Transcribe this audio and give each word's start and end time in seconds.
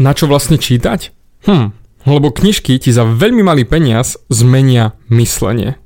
na 0.00 0.16
čo 0.16 0.24
vlastne 0.24 0.56
čítať? 0.56 1.12
Hm, 1.44 1.76
lebo 2.08 2.32
knižky 2.32 2.80
ti 2.80 2.90
za 2.90 3.04
veľmi 3.04 3.44
malý 3.44 3.68
peniaz 3.68 4.16
zmenia 4.32 4.96
myslenie. 5.12 5.76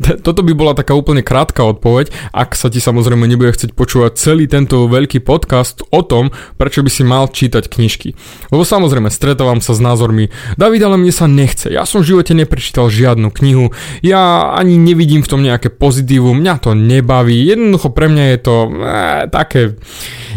Toto 0.00 0.40
by 0.40 0.52
bola 0.56 0.72
taká 0.72 0.96
úplne 0.96 1.20
krátka 1.20 1.60
odpoveď, 1.60 2.08
ak 2.32 2.56
sa 2.56 2.72
ti 2.72 2.80
samozrejme 2.80 3.28
nebude 3.28 3.52
chcieť 3.52 3.76
počúvať 3.76 4.16
celý 4.16 4.48
tento 4.48 4.88
veľký 4.88 5.20
podcast 5.20 5.84
o 5.92 6.00
tom, 6.00 6.32
prečo 6.56 6.80
by 6.80 6.90
si 6.90 7.02
mal 7.04 7.28
čítať 7.28 7.68
knižky. 7.68 8.16
Lebo 8.48 8.64
samozrejme 8.64 9.12
stretávam 9.12 9.60
sa 9.60 9.76
s 9.76 9.80
názormi, 9.80 10.32
David, 10.56 10.88
ale 10.88 10.96
mne 10.96 11.12
sa 11.12 11.28
nechce, 11.28 11.68
ja 11.68 11.84
som 11.84 12.00
v 12.00 12.16
živote 12.16 12.32
neprečítal 12.32 12.88
žiadnu 12.88 13.28
knihu, 13.28 13.76
ja 14.00 14.50
ani 14.56 14.80
nevidím 14.80 15.20
v 15.20 15.30
tom 15.36 15.44
nejaké 15.44 15.68
pozitívum, 15.68 16.40
mňa 16.40 16.54
to 16.64 16.72
nebaví, 16.72 17.36
jednoducho 17.44 17.92
pre 17.92 18.08
mňa 18.08 18.24
je 18.32 18.38
to 18.40 18.56
eh, 18.56 18.72
také 19.28 19.76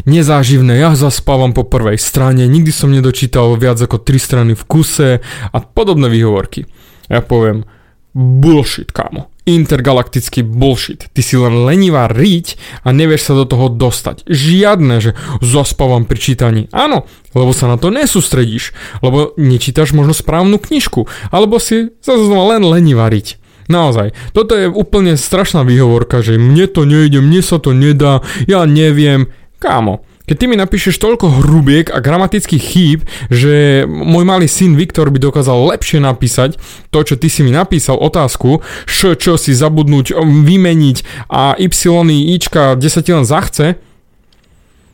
nezáživné, 0.04 0.76
ja 0.76 0.92
zaspávam 1.00 1.56
po 1.56 1.64
prvej 1.64 1.96
strane, 1.96 2.44
nikdy 2.52 2.72
som 2.76 2.92
nedočítal 2.92 3.56
viac 3.56 3.80
ako 3.80 4.04
3 4.04 4.20
strany 4.20 4.52
v 4.60 4.64
kuse 4.68 5.10
a 5.24 5.58
podobné 5.64 6.12
výhovorky. 6.12 6.68
Ja 7.12 7.20
poviem, 7.20 7.68
bullshit, 8.14 8.94
kámo. 8.94 9.30
Intergalaktický 9.44 10.40
bullshit. 10.46 11.12
Ty 11.12 11.22
si 11.22 11.36
len 11.36 11.68
lenivá 11.68 12.08
riť 12.08 12.56
a 12.88 12.96
nevieš 12.96 13.28
sa 13.28 13.34
do 13.36 13.44
toho 13.44 13.68
dostať. 13.68 14.24
Žiadne, 14.30 14.96
že 15.04 15.18
zaspávam 15.44 16.08
pri 16.08 16.20
čítaní. 16.22 16.62
Áno, 16.72 17.04
lebo 17.36 17.52
sa 17.52 17.68
na 17.68 17.76
to 17.76 17.92
nesústredíš, 17.92 18.72
lebo 19.04 19.36
nečítaš 19.36 19.92
možno 19.92 20.16
správnu 20.16 20.62
knižku, 20.62 21.10
alebo 21.34 21.60
si 21.60 21.92
zase 22.00 22.32
len 22.32 22.64
lenivá 22.64 23.12
riť. 23.12 23.42
Naozaj, 23.68 24.12
toto 24.36 24.56
je 24.56 24.68
úplne 24.68 25.16
strašná 25.16 25.64
výhovorka, 25.64 26.20
že 26.24 26.36
mne 26.40 26.68
to 26.68 26.84
nejde, 26.84 27.20
mne 27.24 27.42
sa 27.44 27.60
to 27.60 27.72
nedá, 27.72 28.24
ja 28.48 28.68
neviem. 28.68 29.32
Kámo, 29.60 30.04
keď 30.24 30.36
ty 30.40 30.46
mi 30.48 30.56
napíšeš 30.56 31.04
toľko 31.04 31.44
hrubiek 31.44 31.92
a 31.92 32.00
gramatických 32.00 32.64
chýb, 32.64 33.00
že 33.28 33.84
môj 33.84 34.24
malý 34.24 34.48
syn 34.48 34.80
Viktor 34.80 35.12
by 35.12 35.20
dokázal 35.20 35.76
lepšie 35.76 36.00
napísať 36.00 36.56
to, 36.96 37.00
čo 37.04 37.20
ty 37.20 37.28
si 37.28 37.44
mi 37.44 37.52
napísal, 37.52 38.00
otázku, 38.00 38.64
š, 38.88 39.20
čo 39.20 39.36
si 39.36 39.52
zabudnúť, 39.52 40.16
vymeniť 40.24 41.28
a 41.28 41.60
y, 41.60 42.40
ička, 42.40 42.80
kde 42.80 42.88
sa 42.88 43.04
ti 43.04 43.12
len 43.12 43.28
zachce, 43.28 43.76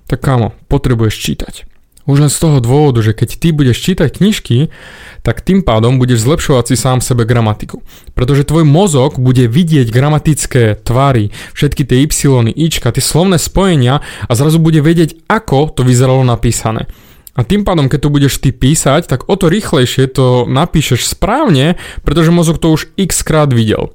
tak 0.09 0.19
kámo, 0.25 0.57
potrebuješ 0.65 1.21
čítať. 1.21 1.68
Už 2.09 2.25
len 2.25 2.31
z 2.33 2.41
toho 2.41 2.57
dôvodu, 2.57 3.05
že 3.05 3.13
keď 3.13 3.29
ty 3.37 3.53
budeš 3.53 3.85
čítať 3.85 4.09
knižky, 4.17 4.73
tak 5.21 5.45
tým 5.45 5.61
pádom 5.61 6.01
budeš 6.01 6.25
zlepšovať 6.25 6.73
si 6.73 6.75
sám 6.75 7.05
sebe 7.05 7.21
gramatiku. 7.21 7.85
Pretože 8.17 8.49
tvoj 8.49 8.65
mozog 8.65 9.21
bude 9.21 9.45
vidieť 9.45 9.93
gramatické 9.93 10.73
tvary, 10.81 11.29
všetky 11.53 11.85
tie 11.85 12.01
y, 12.01 12.49
ička, 12.49 12.89
tie 12.89 13.03
slovné 13.05 13.37
spojenia 13.37 14.01
a 14.25 14.31
zrazu 14.33 14.57
bude 14.57 14.81
vedieť, 14.81 15.21
ako 15.29 15.69
to 15.69 15.85
vyzeralo 15.85 16.25
napísané. 16.25 16.89
A 17.37 17.45
tým 17.45 17.61
pádom, 17.61 17.85
keď 17.85 18.09
to 18.09 18.09
budeš 18.09 18.41
ty 18.41 18.49
písať, 18.49 19.05
tak 19.05 19.29
o 19.29 19.37
to 19.37 19.45
rýchlejšie 19.45 20.09
to 20.09 20.49
napíšeš 20.49 21.13
správne, 21.13 21.77
pretože 22.01 22.33
mozog 22.33 22.57
to 22.57 22.73
už 22.73 22.89
x 22.97 23.21
krát 23.21 23.53
videl. 23.53 23.93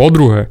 Po 0.00 0.08
druhé, 0.08 0.48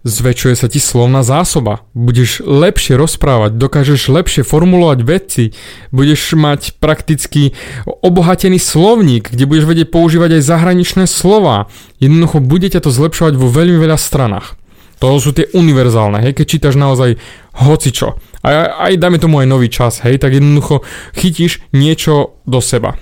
Zväčšuje 0.00 0.56
sa 0.56 0.64
ti 0.64 0.80
slovná 0.80 1.20
zásoba, 1.20 1.84
budeš 1.92 2.40
lepšie 2.40 2.96
rozprávať, 2.96 3.60
dokážeš 3.60 4.08
lepšie 4.08 4.48
formulovať 4.48 4.98
veci, 5.04 5.52
budeš 5.92 6.40
mať 6.40 6.80
prakticky 6.80 7.52
obohatený 7.84 8.56
slovník, 8.56 9.28
kde 9.28 9.44
budeš 9.44 9.68
vedieť 9.68 9.92
používať 9.92 10.40
aj 10.40 10.48
zahraničné 10.48 11.04
slova. 11.04 11.68
Jednoducho 12.00 12.40
bude 12.40 12.72
ťa 12.72 12.80
to 12.80 12.88
zlepšovať 12.88 13.36
vo 13.36 13.52
veľmi 13.52 13.76
veľa 13.76 14.00
stranách. 14.00 14.56
To 15.04 15.20
sú 15.20 15.36
tie 15.36 15.52
univerzálne, 15.52 16.24
hej, 16.24 16.32
keď 16.32 16.46
čítaš 16.48 16.80
naozaj 16.80 17.20
hocičo. 17.60 18.16
A 18.40 18.72
aj 18.88 18.96
dajme 18.96 19.20
tomu 19.20 19.44
aj 19.44 19.52
nový 19.52 19.68
čas, 19.68 20.00
hej, 20.00 20.16
tak 20.16 20.32
jednoducho 20.32 20.80
chytíš 21.12 21.60
niečo 21.76 22.40
do 22.48 22.64
seba. 22.64 22.96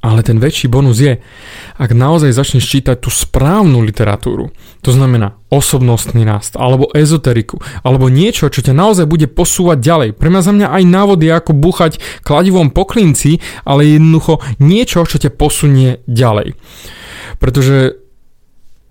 Ale 0.00 0.24
ten 0.24 0.40
väčší 0.40 0.72
bonus 0.72 0.96
je, 0.96 1.20
ak 1.76 1.92
naozaj 1.92 2.32
začneš 2.32 2.64
čítať 2.64 3.04
tú 3.04 3.12
správnu 3.12 3.84
literatúru, 3.84 4.48
to 4.80 4.96
znamená 4.96 5.36
osobnostný 5.52 6.24
rast, 6.24 6.56
alebo 6.56 6.88
ezoteriku, 6.96 7.60
alebo 7.84 8.08
niečo, 8.08 8.48
čo 8.48 8.64
ťa 8.64 8.72
naozaj 8.72 9.04
bude 9.04 9.28
posúvať 9.28 9.76
ďalej. 9.76 10.10
Pre 10.16 10.32
mňa 10.32 10.40
za 10.40 10.52
mňa 10.56 10.66
aj 10.72 10.82
návod 10.88 11.20
je 11.20 11.32
ako 11.36 11.52
búchať 11.52 12.00
kladivom 12.24 12.72
po 12.72 12.88
klinci, 12.88 13.44
ale 13.68 13.92
jednoducho 13.92 14.40
niečo, 14.56 15.04
čo 15.04 15.20
ťa 15.20 15.36
posunie 15.36 16.00
ďalej. 16.08 16.56
Pretože 17.36 18.00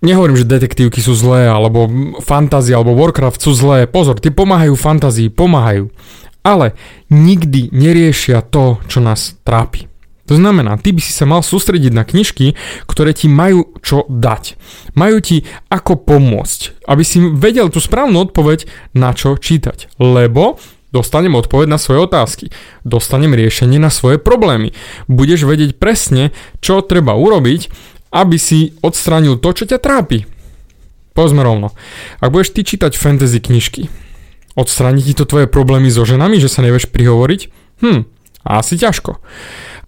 Nehovorím, 0.00 0.40
že 0.40 0.48
detektívky 0.48 1.04
sú 1.04 1.12
zlé, 1.12 1.44
alebo 1.44 1.84
fantázia, 2.24 2.80
alebo 2.80 2.96
Warcraft 2.96 3.36
sú 3.36 3.52
zlé. 3.52 3.84
Pozor, 3.84 4.16
tie 4.16 4.32
pomáhajú 4.32 4.72
fantázii, 4.72 5.28
pomáhajú. 5.28 5.92
Ale 6.40 6.72
nikdy 7.12 7.68
neriešia 7.68 8.40
to, 8.40 8.80
čo 8.88 9.04
nás 9.04 9.36
trápi. 9.44 9.89
To 10.30 10.38
znamená, 10.38 10.78
ty 10.78 10.94
by 10.94 11.02
si 11.02 11.10
sa 11.10 11.26
mal 11.26 11.42
sústrediť 11.42 11.90
na 11.90 12.06
knižky, 12.06 12.54
ktoré 12.86 13.10
ti 13.10 13.26
majú 13.26 13.74
čo 13.82 14.06
dať. 14.06 14.54
Majú 14.94 15.18
ti 15.18 15.42
ako 15.66 16.06
pomôcť, 16.06 16.86
aby 16.86 17.02
si 17.02 17.18
vedel 17.18 17.66
tú 17.66 17.82
správnu 17.82 18.30
odpoveď, 18.30 18.70
na 18.94 19.10
čo 19.10 19.34
čítať. 19.34 19.90
Lebo 19.98 20.62
dostanem 20.94 21.34
odpoveď 21.34 21.66
na 21.66 21.82
svoje 21.82 22.06
otázky, 22.06 22.54
dostanem 22.86 23.34
riešenie 23.34 23.82
na 23.82 23.90
svoje 23.90 24.22
problémy. 24.22 24.70
Budeš 25.10 25.50
vedieť 25.50 25.74
presne, 25.82 26.30
čo 26.62 26.78
treba 26.78 27.18
urobiť, 27.18 27.66
aby 28.14 28.38
si 28.38 28.78
odstránil 28.86 29.34
to, 29.42 29.50
čo 29.50 29.66
ťa 29.66 29.82
trápi. 29.82 30.30
Povedzme 31.10 31.42
rovno. 31.42 31.74
Ak 32.22 32.30
budeš 32.30 32.54
ty 32.54 32.62
čítať 32.62 32.94
fantasy 32.94 33.42
knižky, 33.42 33.90
odstráni 34.54 35.02
ti 35.02 35.10
to 35.10 35.26
tvoje 35.26 35.50
problémy 35.50 35.90
so 35.90 36.06
ženami, 36.06 36.38
že 36.38 36.46
sa 36.46 36.62
nevieš 36.62 36.86
prihovoriť? 36.86 37.40
Hm, 37.82 38.06
asi 38.46 38.78
ťažko. 38.78 39.18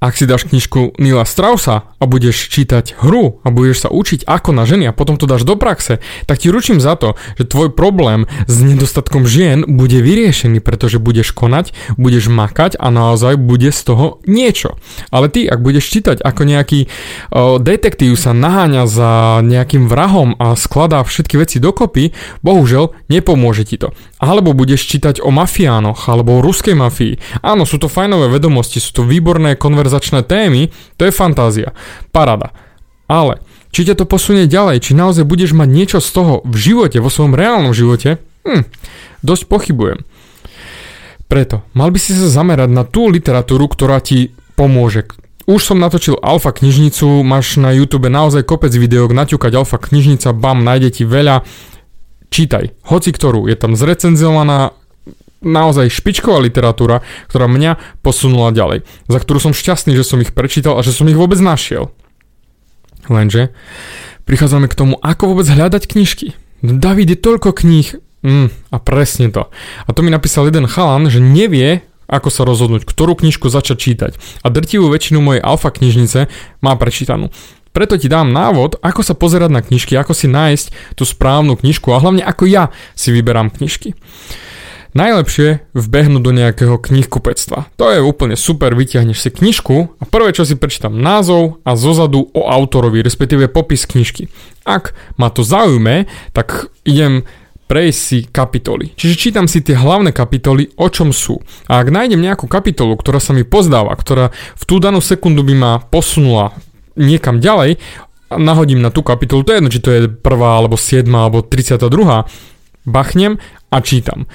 Ak 0.02 0.18
si 0.18 0.26
dáš 0.26 0.50
knižku 0.50 0.98
Nila 0.98 1.22
Strausa 1.22 1.86
a 2.02 2.04
budeš 2.10 2.50
čítať 2.50 2.98
hru 2.98 3.38
a 3.46 3.54
budeš 3.54 3.86
sa 3.86 3.88
učiť 3.94 4.26
ako 4.26 4.50
na 4.50 4.66
ženy 4.66 4.90
a 4.90 4.96
potom 4.96 5.14
to 5.14 5.30
dáš 5.30 5.46
do 5.46 5.54
praxe, 5.54 6.02
tak 6.26 6.42
ti 6.42 6.50
ručím 6.50 6.82
za 6.82 6.98
to, 6.98 7.14
že 7.38 7.46
tvoj 7.46 7.70
problém 7.70 8.26
s 8.50 8.58
nedostatkom 8.58 9.30
žien 9.30 9.62
bude 9.62 10.02
vyriešený, 10.02 10.58
pretože 10.58 10.98
budeš 10.98 11.30
konať, 11.30 11.70
budeš 11.94 12.34
makať 12.34 12.82
a 12.82 12.90
naozaj 12.90 13.38
bude 13.38 13.70
z 13.70 13.80
toho 13.86 14.18
niečo. 14.26 14.74
Ale 15.14 15.30
ty, 15.30 15.46
ak 15.46 15.62
budeš 15.62 15.86
čítať 15.86 16.18
ako 16.18 16.50
nejaký 16.50 16.90
o, 17.30 17.62
detektív 17.62 18.18
sa 18.18 18.34
naháňa 18.34 18.90
za 18.90 19.38
nejakým 19.46 19.86
vrahom 19.86 20.34
a 20.42 20.58
skladá 20.58 21.06
všetky 21.06 21.38
veci 21.38 21.62
dokopy, 21.62 22.10
bohužel 22.42 22.90
nepomôže 23.06 23.70
ti 23.70 23.78
to. 23.78 23.94
Alebo 24.18 24.50
budeš 24.50 24.82
čítať 24.82 25.22
o 25.22 25.30
mafiánoch 25.30 26.10
alebo 26.10 26.42
o 26.42 26.42
ruskej 26.42 26.74
mafii. 26.74 27.22
Áno, 27.46 27.62
sú 27.70 27.78
to 27.78 27.86
fajnové 27.86 28.34
vedomosti, 28.34 28.82
sú 28.82 28.98
to 28.98 29.02
výborné 29.06 29.54
konverzácie 29.54 29.91
konverzačné 29.92 30.24
témy, 30.24 30.72
to 30.96 31.04
je 31.04 31.12
fantázia. 31.12 31.76
Parada. 32.16 32.56
Ale 33.12 33.44
či 33.68 33.84
ťa 33.84 34.00
to 34.00 34.08
posunie 34.08 34.48
ďalej, 34.48 34.80
či 34.88 34.96
naozaj 34.96 35.28
budeš 35.28 35.52
mať 35.52 35.68
niečo 35.68 35.98
z 36.00 36.08
toho 36.08 36.34
v 36.48 36.56
živote, 36.56 36.96
vo 36.96 37.12
svojom 37.12 37.36
reálnom 37.36 37.76
živote, 37.76 38.16
hm, 38.48 38.64
dosť 39.20 39.44
pochybujem. 39.52 40.00
Preto, 41.28 41.64
mal 41.76 41.92
by 41.92 42.00
si 42.00 42.16
sa 42.16 42.28
zamerať 42.32 42.72
na 42.72 42.88
tú 42.88 43.12
literatúru, 43.12 43.68
ktorá 43.68 44.00
ti 44.00 44.32
pomôže. 44.56 45.08
Už 45.44 45.60
som 45.60 45.80
natočil 45.80 46.16
Alfa 46.20 46.52
knižnicu, 46.52 47.20
máš 47.20 47.60
na 47.60 47.72
YouTube 47.72 48.08
naozaj 48.08 48.48
kopec 48.48 48.72
videok, 48.72 49.12
naťukať 49.12 49.52
Alfa 49.56 49.76
knižnica, 49.76 50.32
bam, 50.32 50.64
nájde 50.64 50.88
ti 51.00 51.04
veľa. 51.04 51.44
Čítaj, 52.32 52.72
hoci 52.88 53.12
ktorú, 53.12 53.44
je 53.44 53.56
tam 53.60 53.76
zrecenzovaná, 53.76 54.72
naozaj 55.42 55.92
špičková 55.92 56.40
literatúra, 56.40 57.02
ktorá 57.28 57.50
mňa 57.50 58.00
posunula 58.00 58.54
ďalej, 58.54 58.86
za 59.10 59.18
ktorú 59.18 59.38
som 59.38 59.52
šťastný, 59.52 59.92
že 59.98 60.06
som 60.06 60.22
ich 60.22 60.32
prečítal 60.32 60.78
a 60.78 60.86
že 60.86 60.94
som 60.94 61.06
ich 61.10 61.18
vôbec 61.18 61.38
našiel. 61.42 61.90
Lenže 63.10 63.50
prichádzame 64.24 64.70
k 64.70 64.78
tomu, 64.78 64.94
ako 65.02 65.34
vôbec 65.34 65.50
hľadať 65.50 65.90
knižky. 65.90 66.38
David, 66.62 67.10
je 67.10 67.18
toľko 67.18 67.58
kníh. 67.58 67.98
Mm, 68.22 68.54
a 68.70 68.76
presne 68.78 69.34
to. 69.34 69.50
A 69.82 69.90
to 69.90 70.06
mi 70.06 70.14
napísal 70.14 70.46
jeden 70.46 70.70
chalan, 70.70 71.10
že 71.10 71.18
nevie, 71.18 71.82
ako 72.06 72.30
sa 72.30 72.46
rozhodnúť, 72.46 72.86
ktorú 72.86 73.18
knižku 73.18 73.50
začať 73.50 73.76
čítať. 73.82 74.12
A 74.46 74.52
drtivú 74.52 74.86
väčšinu 74.86 75.18
mojej 75.18 75.42
alfa 75.42 75.74
knižnice 75.74 76.30
má 76.62 76.72
prečítanú. 76.78 77.34
Preto 77.72 77.96
ti 77.96 78.06
dám 78.06 78.30
návod, 78.30 78.78
ako 78.84 79.00
sa 79.00 79.16
pozerať 79.16 79.50
na 79.50 79.64
knižky, 79.64 79.96
ako 79.96 80.12
si 80.12 80.28
nájsť 80.28 80.94
tú 80.94 81.08
správnu 81.08 81.56
knižku 81.56 81.88
a 81.90 81.98
hlavne 82.04 82.20
ako 82.20 82.44
ja 82.44 82.68
si 82.92 83.10
vyberám 83.10 83.48
knižky. 83.48 83.96
Najlepšie 84.92 85.72
vbehnúť 85.72 86.22
do 86.22 86.32
nejakého 86.36 86.76
knihkupectva. 86.76 87.72
To 87.80 87.86
je 87.88 88.04
úplne 88.04 88.36
super, 88.36 88.76
vyťahneš 88.76 89.18
si 89.24 89.30
knižku 89.32 89.96
a 89.96 90.04
prvé 90.04 90.36
čo 90.36 90.44
si 90.44 90.52
prečítam 90.52 91.00
názov 91.00 91.64
a 91.64 91.72
zozadu 91.80 92.28
o 92.36 92.44
autorovi, 92.44 93.00
respektíve 93.00 93.48
popis 93.48 93.88
knižky. 93.88 94.28
Ak 94.68 94.92
ma 95.16 95.32
to 95.32 95.40
zaujme, 95.40 96.04
tak 96.36 96.68
idem 96.84 97.24
prejsť 97.72 98.00
si 98.04 98.18
kapitoly. 98.28 98.92
Čiže 98.92 99.14
čítam 99.16 99.48
si 99.48 99.64
tie 99.64 99.72
hlavné 99.72 100.12
kapitoly, 100.12 100.76
o 100.76 100.92
čom 100.92 101.08
sú. 101.08 101.40
A 101.72 101.80
ak 101.80 101.88
nájdem 101.88 102.20
nejakú 102.20 102.44
kapitolu, 102.44 102.92
ktorá 103.00 103.16
sa 103.16 103.32
mi 103.32 103.48
pozdáva, 103.48 103.96
ktorá 103.96 104.28
v 104.60 104.64
tú 104.68 104.76
danú 104.76 105.00
sekundu 105.00 105.40
by 105.40 105.54
ma 105.56 105.72
posunula 105.80 106.52
niekam 107.00 107.40
ďalej, 107.40 107.80
nahodím 108.28 108.84
na 108.84 108.92
tú 108.92 109.00
kapitolu, 109.00 109.40
to 109.40 109.56
je 109.56 109.58
jedno, 109.64 109.72
či 109.72 109.80
to 109.80 109.88
je 109.88 110.00
prvá, 110.12 110.60
alebo 110.60 110.76
siedma, 110.76 111.24
alebo 111.24 111.40
32. 111.40 111.88
Bachnem 112.84 113.40
a 113.72 113.80
čítam. 113.80 114.28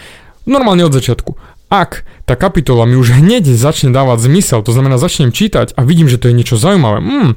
Normálne 0.47 0.87
od 0.87 0.95
začiatku. 0.95 1.35
Ak 1.67 2.07
tá 2.23 2.39
kapitola 2.39 2.87
mi 2.87 2.95
už 2.95 3.19
hneď 3.19 3.51
začne 3.51 3.91
dávať 3.91 4.31
zmysel, 4.31 4.63
to 4.63 4.71
znamená 4.71 4.95
začnem 4.95 5.35
čítať 5.35 5.75
a 5.75 5.83
vidím, 5.83 6.07
že 6.07 6.15
to 6.15 6.31
je 6.31 6.37
niečo 6.39 6.55
zaujímavé, 6.55 7.03
mm, 7.03 7.29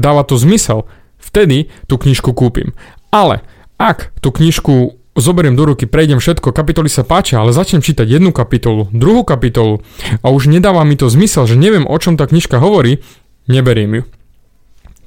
dáva 0.00 0.24
to 0.24 0.40
zmysel, 0.40 0.88
vtedy 1.20 1.68
tú 1.84 2.00
knižku 2.00 2.32
kúpim. 2.32 2.72
Ale 3.12 3.44
ak 3.76 4.16
tú 4.24 4.32
knižku 4.32 4.96
zoberiem 5.12 5.52
do 5.52 5.68
ruky, 5.68 5.84
prejdem 5.84 6.16
všetko, 6.16 6.56
kapitoly 6.56 6.88
sa 6.88 7.04
páčia, 7.04 7.44
ale 7.44 7.52
začnem 7.52 7.84
čítať 7.84 8.08
jednu 8.08 8.32
kapitolu, 8.32 8.88
druhú 8.96 9.28
kapitolu 9.28 9.84
a 10.24 10.32
už 10.32 10.48
nedáva 10.48 10.80
mi 10.88 10.96
to 10.96 11.12
zmysel, 11.12 11.44
že 11.44 11.60
neviem, 11.60 11.84
o 11.84 11.96
čom 12.00 12.16
tá 12.16 12.24
knižka 12.24 12.56
hovorí, 12.56 13.04
neberiem 13.44 14.00
ju. 14.00 14.02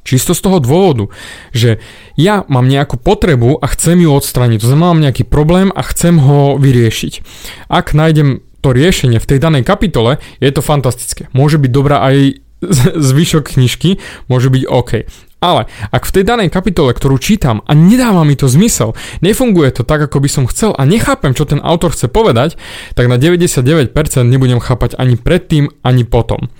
Čisto 0.09 0.33
z 0.33 0.41
toho 0.41 0.57
dôvodu, 0.57 1.13
že 1.53 1.77
ja 2.17 2.41
mám 2.49 2.65
nejakú 2.65 2.97
potrebu 2.97 3.61
a 3.61 3.69
chcem 3.69 4.01
ju 4.01 4.09
odstrániť. 4.09 4.65
To 4.65 4.73
znamená, 4.73 4.97
mám 4.97 5.05
nejaký 5.05 5.21
problém 5.21 5.69
a 5.69 5.85
chcem 5.85 6.17
ho 6.17 6.57
vyriešiť. 6.57 7.21
Ak 7.69 7.93
nájdem 7.93 8.41
to 8.65 8.73
riešenie 8.73 9.21
v 9.21 9.29
tej 9.29 9.37
danej 9.37 9.61
kapitole, 9.69 10.17
je 10.41 10.49
to 10.49 10.65
fantastické. 10.65 11.29
Môže 11.29 11.61
byť 11.61 11.69
dobrá 11.69 12.01
aj 12.09 12.41
zvyšok 13.13 13.53
knižky, 13.53 14.01
môže 14.25 14.49
byť 14.49 14.63
OK. 14.65 14.91
Ale 15.39 15.71
ak 15.93 16.03
v 16.03 16.13
tej 16.19 16.23
danej 16.25 16.49
kapitole, 16.51 16.91
ktorú 16.91 17.15
čítam 17.15 17.61
a 17.63 17.71
nedáva 17.71 18.25
mi 18.25 18.35
to 18.35 18.51
zmysel, 18.51 18.97
nefunguje 19.23 19.71
to 19.71 19.87
tak, 19.87 20.03
ako 20.09 20.25
by 20.25 20.27
som 20.27 20.49
chcel 20.49 20.75
a 20.75 20.83
nechápem, 20.89 21.31
čo 21.31 21.47
ten 21.47 21.63
autor 21.63 21.95
chce 21.95 22.11
povedať, 22.11 22.59
tak 22.97 23.07
na 23.07 23.15
99% 23.15 23.93
nebudem 24.25 24.59
chápať 24.59 24.99
ani 24.99 25.15
predtým, 25.15 25.71
ani 25.85 26.03
potom 26.03 26.51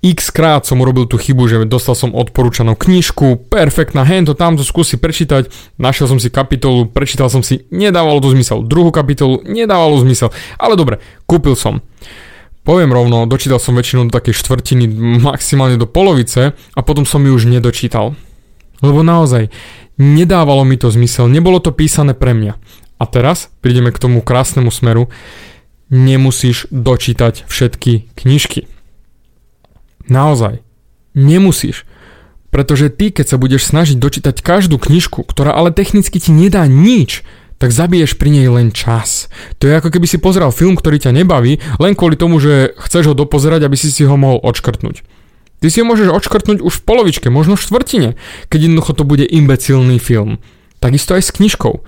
x 0.00 0.32
krát 0.32 0.64
som 0.64 0.80
urobil 0.80 1.04
tú 1.04 1.20
chybu, 1.20 1.44
že 1.44 1.56
dostal 1.68 1.92
som 1.92 2.16
odporúčanú 2.16 2.72
knižku, 2.72 3.52
perfektná, 3.52 4.00
hen 4.08 4.24
to 4.24 4.32
tamto 4.32 4.64
skúsi 4.64 4.96
prečítať, 4.96 5.76
našiel 5.76 6.08
som 6.08 6.16
si 6.16 6.32
kapitolu, 6.32 6.88
prečítal 6.88 7.28
som 7.28 7.44
si, 7.44 7.68
nedávalo 7.68 8.24
to 8.24 8.32
zmysel, 8.32 8.64
druhú 8.64 8.88
kapitolu, 8.88 9.44
nedávalo 9.44 10.00
zmysel, 10.00 10.32
ale 10.56 10.74
dobre, 10.80 11.04
kúpil 11.28 11.52
som. 11.52 11.84
Poviem 12.64 12.92
rovno, 12.92 13.28
dočítal 13.28 13.60
som 13.60 13.76
väčšinou 13.76 14.08
do 14.08 14.16
takej 14.16 14.36
štvrtiny, 14.40 14.84
maximálne 15.20 15.76
do 15.76 15.88
polovice 15.88 16.56
a 16.56 16.80
potom 16.80 17.04
som 17.04 17.20
ju 17.24 17.32
už 17.36 17.48
nedočítal. 17.48 18.16
Lebo 18.80 19.04
naozaj, 19.04 19.52
nedávalo 20.00 20.64
mi 20.64 20.80
to 20.80 20.88
zmysel, 20.88 21.28
nebolo 21.28 21.60
to 21.60 21.76
písané 21.76 22.16
pre 22.16 22.32
mňa. 22.32 22.56
A 23.00 23.04
teraz 23.08 23.48
prídeme 23.64 23.92
k 23.92 24.00
tomu 24.00 24.20
krásnemu 24.24 24.68
smeru, 24.72 25.08
nemusíš 25.92 26.68
dočítať 26.72 27.48
všetky 27.48 28.12
knižky. 28.16 28.79
Naozaj. 30.10 30.60
Nemusíš. 31.14 31.86
Pretože 32.50 32.90
ty, 32.90 33.14
keď 33.14 33.26
sa 33.30 33.36
budeš 33.38 33.70
snažiť 33.70 33.96
dočítať 33.96 34.42
každú 34.42 34.82
knižku, 34.82 35.22
ktorá 35.22 35.54
ale 35.54 35.70
technicky 35.70 36.18
ti 36.18 36.34
nedá 36.34 36.66
nič, 36.66 37.22
tak 37.62 37.70
zabiješ 37.70 38.18
pri 38.18 38.34
nej 38.34 38.48
len 38.50 38.74
čas. 38.74 39.30
To 39.62 39.70
je 39.70 39.78
ako 39.78 39.92
keby 39.94 40.10
si 40.10 40.18
pozeral 40.18 40.50
film, 40.50 40.74
ktorý 40.74 40.98
ťa 40.98 41.14
nebaví, 41.14 41.62
len 41.78 41.92
kvôli 41.94 42.18
tomu, 42.18 42.42
že 42.42 42.74
chceš 42.80 43.12
ho 43.12 43.14
dopozerať, 43.14 43.68
aby 43.68 43.76
si 43.78 43.92
si 43.92 44.02
ho 44.02 44.16
mohol 44.18 44.42
odškrtnúť. 44.42 45.04
Ty 45.60 45.66
si 45.68 45.84
ho 45.84 45.86
môžeš 45.86 46.08
odškrtnúť 46.08 46.58
už 46.64 46.74
v 46.80 46.84
polovičke, 46.88 47.28
možno 47.28 47.54
v 47.54 47.64
štvrtine, 47.68 48.10
keď 48.48 48.60
jednoducho 48.64 48.96
to 48.96 49.04
bude 49.04 49.28
imbecilný 49.28 50.00
film. 50.00 50.40
Takisto 50.80 51.12
aj 51.12 51.28
s 51.28 51.36
knižkou. 51.36 51.84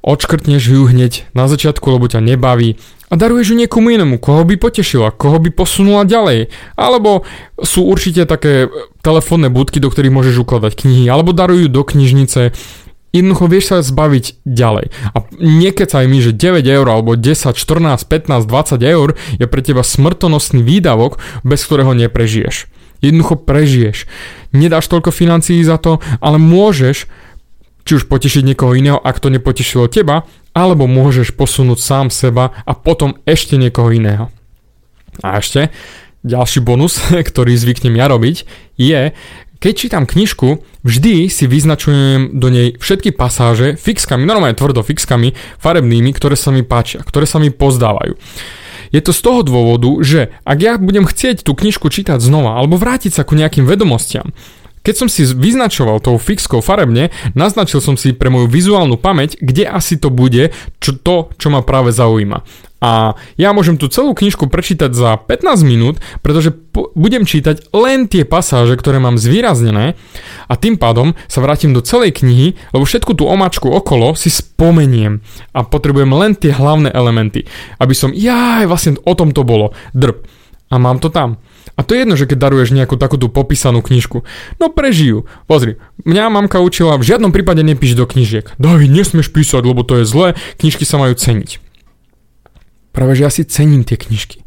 Odškrtneš 0.00 0.62
ju 0.64 0.88
hneď 0.88 1.28
na 1.36 1.48
začiatku, 1.48 1.84
lebo 1.92 2.08
ťa 2.08 2.24
nebaví 2.24 2.80
a 3.10 3.18
daruješ 3.18 3.52
ju 3.52 3.56
niekomu 3.58 3.90
inému, 3.90 4.22
koho 4.22 4.46
by 4.46 4.54
potešila, 4.54 5.10
koho 5.10 5.42
by 5.42 5.50
posunula 5.50 6.06
ďalej. 6.06 6.46
Alebo 6.78 7.26
sú 7.58 7.82
určite 7.82 8.22
také 8.22 8.70
telefónne 9.02 9.50
budky, 9.50 9.82
do 9.82 9.90
ktorých 9.90 10.14
môžeš 10.14 10.46
ukladať 10.46 10.86
knihy, 10.86 11.10
alebo 11.10 11.34
darujú 11.34 11.66
do 11.66 11.82
knižnice. 11.82 12.54
Jednoducho 13.10 13.50
vieš 13.50 13.74
sa 13.74 13.82
zbaviť 13.82 14.46
ďalej. 14.46 14.94
A 15.10 15.26
niekecaj 15.42 16.06
mi, 16.06 16.22
že 16.22 16.30
9 16.30 16.62
eur 16.62 16.86
alebo 16.86 17.18
10, 17.18 17.58
14, 17.58 18.06
15, 18.06 18.46
20 18.46 18.78
eur 18.86 19.18
je 19.42 19.46
pre 19.50 19.60
teba 19.66 19.82
smrtonosný 19.82 20.62
výdavok, 20.62 21.18
bez 21.42 21.66
ktorého 21.66 21.90
neprežiješ. 21.98 22.70
Jednoducho 23.02 23.42
prežiješ. 23.42 24.06
Nedáš 24.54 24.86
toľko 24.86 25.10
financií 25.10 25.58
za 25.66 25.82
to, 25.82 25.98
ale 26.22 26.38
môžeš 26.38 27.10
či 27.84 27.98
už 27.98 28.08
potešiť 28.08 28.42
niekoho 28.44 28.76
iného, 28.76 28.98
ak 29.00 29.20
to 29.20 29.32
nepotešilo 29.32 29.90
teba, 29.90 30.28
alebo 30.52 30.90
môžeš 30.90 31.34
posunúť 31.34 31.78
sám 31.78 32.06
seba 32.10 32.52
a 32.66 32.72
potom 32.74 33.18
ešte 33.24 33.54
niekoho 33.54 33.94
iného. 33.94 34.28
A 35.22 35.38
ešte 35.38 35.70
ďalší 36.24 36.60
bonus, 36.60 37.00
ktorý 37.30 37.56
zvyknem 37.56 37.96
ja 37.96 38.06
robiť, 38.10 38.44
je, 38.76 39.12
keď 39.60 39.72
čítam 39.76 40.04
knižku, 40.08 40.64
vždy 40.88 41.28
si 41.28 41.44
vyznačujem 41.44 42.40
do 42.40 42.48
nej 42.48 42.80
všetky 42.80 43.12
pasáže 43.12 43.76
fixkami, 43.76 44.24
normálne 44.24 44.56
tvrdo 44.56 44.80
fixkami, 44.80 45.36
farebnými, 45.60 46.16
ktoré 46.16 46.32
sa 46.32 46.48
mi 46.48 46.64
páčia, 46.64 47.04
ktoré 47.04 47.28
sa 47.28 47.36
mi 47.36 47.52
pozdávajú. 47.52 48.16
Je 48.90 49.00
to 49.04 49.14
z 49.14 49.20
toho 49.22 49.46
dôvodu, 49.46 49.90
že 50.02 50.34
ak 50.42 50.58
ja 50.58 50.74
budem 50.80 51.06
chcieť 51.06 51.46
tú 51.46 51.54
knižku 51.54 51.92
čítať 51.92 52.18
znova 52.18 52.58
alebo 52.58 52.74
vrátiť 52.74 53.14
sa 53.14 53.22
ku 53.22 53.38
nejakým 53.38 53.68
vedomostiam, 53.68 54.34
keď 54.80 54.94
som 54.96 55.08
si 55.12 55.28
vyznačoval 55.28 56.00
tou 56.00 56.16
fixkou 56.16 56.64
farebne, 56.64 57.12
naznačil 57.36 57.84
som 57.84 58.00
si 58.00 58.16
pre 58.16 58.32
moju 58.32 58.48
vizuálnu 58.48 58.96
pamäť, 58.96 59.36
kde 59.40 59.68
asi 59.68 60.00
to 60.00 60.08
bude, 60.08 60.52
čo 60.80 60.96
to, 60.96 61.28
čo 61.36 61.52
ma 61.52 61.60
práve 61.60 61.92
zaujíma. 61.92 62.42
A 62.80 63.12
ja 63.36 63.52
môžem 63.52 63.76
tú 63.76 63.92
celú 63.92 64.16
knižku 64.16 64.48
prečítať 64.48 64.96
za 64.96 65.20
15 65.20 65.68
minút, 65.68 66.00
pretože 66.24 66.48
po- 66.48 66.88
budem 66.96 67.28
čítať 67.28 67.68
len 67.76 68.08
tie 68.08 68.24
pasáže, 68.24 68.72
ktoré 68.80 68.96
mám 68.96 69.20
zvýraznené 69.20 70.00
a 70.48 70.54
tým 70.56 70.80
pádom 70.80 71.12
sa 71.28 71.44
vrátim 71.44 71.76
do 71.76 71.84
celej 71.84 72.16
knihy, 72.24 72.56
lebo 72.72 72.88
všetku 72.88 73.12
tú 73.12 73.28
omáčku 73.28 73.68
okolo 73.68 74.16
si 74.16 74.32
spomeniem 74.32 75.20
a 75.52 75.60
potrebujem 75.60 76.08
len 76.08 76.32
tie 76.32 76.56
hlavné 76.56 76.88
elementy, 76.88 77.44
aby 77.76 77.92
som, 77.92 78.16
jaj, 78.16 78.64
vlastne 78.64 78.96
o 79.04 79.12
tom 79.12 79.36
to 79.36 79.44
bolo, 79.44 79.76
drb. 79.92 80.24
A 80.72 80.80
mám 80.80 81.04
to 81.04 81.12
tam. 81.12 81.36
A 81.78 81.80
to 81.80 81.96
je 81.96 82.04
jedno, 82.04 82.14
že 82.18 82.28
keď 82.28 82.50
daruješ 82.50 82.76
nejakú 82.76 83.00
takúto 83.00 83.32
popísanú 83.32 83.80
knižku. 83.80 84.26
No 84.60 84.68
prežijú. 84.68 85.24
Pozri, 85.48 85.80
mňa 86.04 86.28
mamka 86.28 86.60
učila, 86.60 87.00
v 87.00 87.08
žiadnom 87.08 87.32
prípade 87.32 87.64
nepíš 87.64 87.96
do 87.96 88.04
knižiek. 88.04 88.52
David, 88.60 88.92
nesmieš 88.92 89.32
písať, 89.32 89.64
lebo 89.64 89.80
to 89.86 90.02
je 90.02 90.04
zlé, 90.04 90.28
knižky 90.60 90.84
sa 90.84 91.00
majú 91.00 91.16
ceniť. 91.16 91.62
Práve 92.90 93.14
že 93.16 93.22
ja 93.24 93.30
si 93.30 93.46
cením 93.46 93.86
tie 93.86 93.96
knižky 93.96 94.42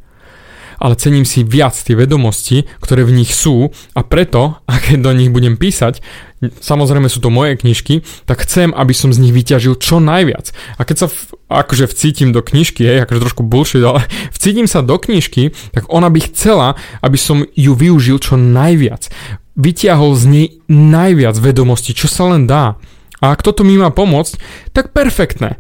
ale 0.84 1.00
cením 1.00 1.24
si 1.24 1.48
viac 1.48 1.72
tie 1.80 1.96
vedomosti, 1.96 2.68
ktoré 2.84 3.08
v 3.08 3.16
nich 3.24 3.32
sú 3.32 3.72
a 3.96 4.04
preto, 4.04 4.60
ak 4.68 4.92
do 5.00 5.16
nich 5.16 5.32
budem 5.32 5.56
písať, 5.56 6.04
samozrejme 6.60 7.08
sú 7.08 7.24
to 7.24 7.32
moje 7.32 7.56
knižky, 7.56 8.04
tak 8.28 8.44
chcem, 8.44 8.76
aby 8.76 8.92
som 8.92 9.16
z 9.16 9.24
nich 9.24 9.32
vyťažil 9.32 9.80
čo 9.80 10.04
najviac. 10.04 10.52
A 10.76 10.84
keď 10.84 11.06
sa 11.06 11.08
v, 11.08 11.40
akože 11.48 11.88
vcítim 11.88 12.36
do 12.36 12.44
knižky, 12.44 12.84
hej, 12.84 13.08
akože 13.08 13.24
trošku 13.24 13.48
bullshit, 13.48 13.80
ale 13.80 14.04
vcítim 14.36 14.68
sa 14.68 14.84
do 14.84 15.00
knižky, 15.00 15.56
tak 15.72 15.88
ona 15.88 16.12
by 16.12 16.20
chcela, 16.28 16.76
aby 17.00 17.16
som 17.16 17.48
ju 17.56 17.72
využil 17.72 18.20
čo 18.20 18.36
najviac. 18.36 19.08
Vytiahol 19.56 20.18
z 20.20 20.24
nej 20.28 20.48
najviac 20.68 21.38
vedomostí, 21.38 21.96
čo 21.96 22.12
sa 22.12 22.28
len 22.28 22.50
dá. 22.50 22.76
A 23.24 23.32
ak 23.32 23.46
toto 23.46 23.64
mi 23.64 23.80
má 23.80 23.88
pomôcť, 23.88 24.36
tak 24.76 24.92
perfektné. 24.92 25.56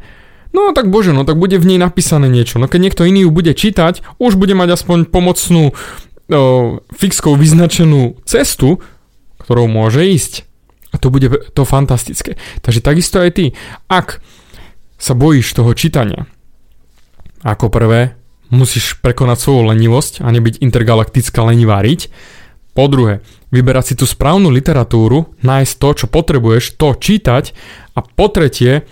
No 0.53 0.69
tak 0.71 0.93
bože, 0.93 1.17
no 1.17 1.25
tak 1.25 1.41
bude 1.41 1.57
v 1.57 1.65
nej 1.65 1.79
napísané 1.81 2.29
niečo. 2.29 2.61
No 2.61 2.69
keď 2.69 2.79
niekto 2.89 3.03
iný 3.09 3.25
ju 3.25 3.31
bude 3.33 3.57
čítať, 3.57 4.05
už 4.21 4.37
bude 4.37 4.53
mať 4.53 4.77
aspoň 4.77 5.09
pomocnú 5.09 5.73
o, 5.73 5.73
fixkou 6.93 7.33
vyznačenú 7.33 8.21
cestu, 8.23 8.77
ktorou 9.41 9.65
môže 9.65 10.05
ísť. 10.05 10.45
A 10.93 11.01
to 11.01 11.09
bude 11.09 11.25
to 11.57 11.65
fantastické. 11.65 12.37
Takže 12.61 12.85
takisto 12.85 13.17
aj 13.17 13.33
ty. 13.33 13.45
Ak 13.89 14.21
sa 15.01 15.17
bojíš 15.17 15.57
toho 15.57 15.73
čítania, 15.73 16.29
ako 17.41 17.73
prvé, 17.73 18.15
musíš 18.53 19.01
prekonať 19.01 19.37
svoju 19.41 19.73
lenivosť 19.73 20.21
a 20.21 20.29
nebyť 20.29 20.61
intergalaktická 20.61 21.41
lenivá 21.43 21.81
riť. 21.81 22.13
Po 22.77 22.85
druhé, 22.89 23.25
vyberať 23.53 23.93
si 23.93 23.95
tú 23.97 24.05
správnu 24.05 24.49
literatúru, 24.53 25.33
nájsť 25.41 25.73
to, 25.77 25.89
čo 25.93 26.05
potrebuješ, 26.09 26.77
to 26.77 26.93
čítať. 26.97 27.53
A 27.93 28.01
po 28.01 28.25
tretie, 28.29 28.85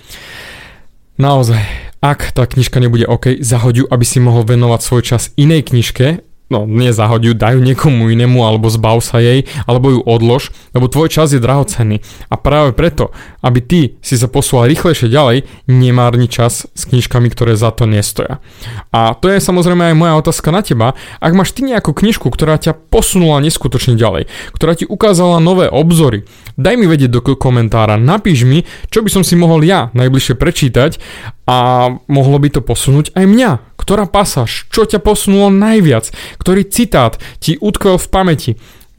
naozaj, 1.22 1.62
ak 2.02 2.34
tá 2.34 2.50
knižka 2.50 2.82
nebude 2.82 3.06
OK, 3.06 3.38
zahoď 3.46 3.76
ju, 3.78 3.86
aby 3.86 4.02
si 4.02 4.18
mohol 4.18 4.42
venovať 4.42 4.82
svoj 4.82 5.02
čas 5.06 5.30
inej 5.38 5.70
knižke, 5.70 6.26
no 6.52 6.68
nie 6.68 6.92
zahoď 6.92 7.32
ju, 7.32 7.34
daj 7.38 7.56
ju 7.56 7.62
niekomu 7.64 8.12
inému, 8.12 8.44
alebo 8.44 8.68
zbav 8.68 9.00
sa 9.00 9.24
jej, 9.24 9.48
alebo 9.64 9.96
ju 9.96 10.00
odlož, 10.04 10.52
lebo 10.76 10.92
tvoj 10.92 11.08
čas 11.08 11.32
je 11.32 11.40
drahocenný. 11.40 12.04
A 12.28 12.36
práve 12.36 12.76
preto, 12.76 13.16
aby 13.40 13.64
ty 13.64 13.82
si 14.04 14.20
sa 14.20 14.28
posúval 14.28 14.68
rýchlejšie 14.68 15.08
ďalej, 15.08 15.48
nemárni 15.72 16.28
čas 16.28 16.68
s 16.68 16.84
knižkami, 16.92 17.32
ktoré 17.32 17.56
za 17.56 17.72
to 17.72 17.88
nestoja. 17.88 18.44
A 18.92 19.16
to 19.16 19.32
je 19.32 19.40
samozrejme 19.40 19.94
aj 19.94 19.96
moja 19.96 20.20
otázka 20.20 20.52
na 20.52 20.60
teba. 20.60 21.00
Ak 21.24 21.32
máš 21.32 21.56
ty 21.56 21.64
nejakú 21.64 21.96
knižku, 21.96 22.28
ktorá 22.28 22.60
ťa 22.60 22.76
posunula 22.92 23.40
neskutočne 23.40 23.96
ďalej, 23.96 24.28
ktorá 24.52 24.76
ti 24.76 24.84
ukázala 24.84 25.40
nové 25.40 25.72
obzory, 25.72 26.28
daj 26.62 26.78
mi 26.78 26.86
vedieť 26.86 27.10
do 27.10 27.22
komentára, 27.26 27.98
napíš 27.98 28.46
mi, 28.46 28.64
čo 28.94 29.02
by 29.02 29.10
som 29.10 29.24
si 29.26 29.34
mohol 29.34 29.66
ja 29.66 29.90
najbližšie 29.98 30.38
prečítať 30.38 31.02
a 31.50 31.90
mohlo 32.06 32.38
by 32.38 32.54
to 32.54 32.62
posunúť 32.62 33.18
aj 33.18 33.26
mňa 33.26 33.52
ktorá 33.82 34.06
pasáž, 34.06 34.70
čo 34.70 34.86
ťa 34.86 35.02
posunulo 35.02 35.50
najviac, 35.50 36.14
ktorý 36.38 36.70
citát 36.70 37.18
ti 37.42 37.58
utkvel 37.58 37.98
v 37.98 38.08
pamäti. 38.14 38.52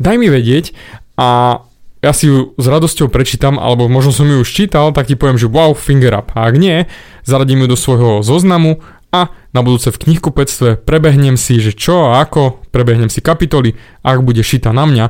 Daj 0.03 0.19
mi 0.19 0.27
vedieť 0.27 0.75
a 1.15 1.63
ja 2.03 2.11
si 2.11 2.27
ju 2.27 2.59
s 2.59 2.67
radosťou 2.67 3.07
prečítam, 3.07 3.63
alebo 3.63 3.87
možno 3.87 4.11
som 4.11 4.27
ju 4.27 4.43
už 4.43 4.51
čítal, 4.51 4.91
tak 4.91 5.07
ti 5.07 5.15
poviem, 5.15 5.39
že 5.39 5.47
wow, 5.47 5.71
finger 5.79 6.19
up. 6.19 6.35
A 6.35 6.51
ak 6.51 6.59
nie, 6.59 6.91
zaradím 7.23 7.63
ju 7.63 7.71
do 7.71 7.79
svojho 7.79 8.27
zoznamu 8.27 8.83
a 9.15 9.31
na 9.55 9.61
budúce 9.63 9.95
v 9.95 10.11
knihkupectve, 10.11 10.83
prebehnem 10.83 11.39
si, 11.39 11.63
že 11.63 11.71
čo 11.71 12.11
a 12.11 12.19
ako, 12.27 12.59
prebehnem 12.75 13.07
si 13.07 13.23
kapitoly, 13.23 13.79
ak 14.03 14.19
bude 14.27 14.43
šita 14.43 14.75
na 14.75 14.83
mňa, 14.83 15.07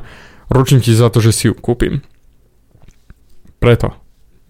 ručím 0.52 0.84
ti 0.84 0.92
za 0.92 1.08
to, 1.08 1.24
že 1.24 1.32
si 1.32 1.48
ju 1.48 1.56
kúpim. 1.56 2.04
Preto, 3.62 3.94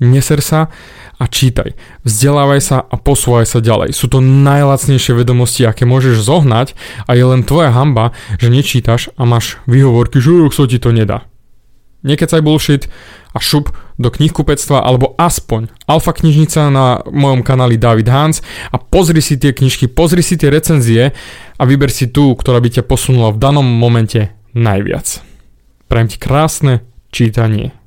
neser 0.00 0.40
sa 0.40 0.72
a 1.20 1.24
čítaj. 1.28 1.76
Vzdelávaj 2.02 2.60
sa 2.64 2.76
a 2.80 2.96
posúvaj 2.96 3.44
sa 3.44 3.60
ďalej. 3.60 3.92
Sú 3.92 4.08
to 4.08 4.24
najlacnejšie 4.24 5.12
vedomosti, 5.12 5.68
aké 5.68 5.84
môžeš 5.84 6.24
zohnať 6.24 6.72
a 7.04 7.12
je 7.12 7.24
len 7.28 7.44
tvoja 7.44 7.70
hamba, 7.70 8.16
že 8.40 8.48
nečítaš 8.48 9.12
a 9.20 9.28
máš 9.28 9.60
výhovorky, 9.68 10.18
že 10.18 10.48
sa 10.48 10.64
ti 10.64 10.80
to 10.80 10.90
nedá. 10.90 11.28
Nekecaj 12.02 12.42
bullshit 12.42 12.90
a 13.30 13.38
šup 13.38 13.70
do 13.94 14.10
knihkupectva 14.10 14.82
alebo 14.82 15.14
aspoň 15.14 15.70
Alfa 15.86 16.10
knižnica 16.10 16.66
na 16.72 16.98
mojom 17.06 17.46
kanáli 17.46 17.78
David 17.78 18.10
Hans 18.10 18.42
a 18.74 18.80
pozri 18.82 19.22
si 19.22 19.38
tie 19.38 19.54
knižky, 19.54 19.86
pozri 19.86 20.18
si 20.24 20.34
tie 20.34 20.50
recenzie 20.50 21.14
a 21.54 21.62
vyber 21.62 21.94
si 21.94 22.10
tú, 22.10 22.34
ktorá 22.34 22.58
by 22.58 22.80
ťa 22.80 22.88
posunula 22.90 23.30
v 23.30 23.38
danom 23.38 23.62
momente 23.62 24.34
najviac. 24.50 25.22
Prajem 25.86 26.08
ti 26.10 26.18
krásne 26.18 26.82
čítanie. 27.14 27.81